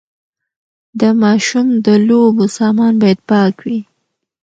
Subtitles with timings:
[0.99, 3.79] د ماشوم د لوبو سامان باید پاک وي۔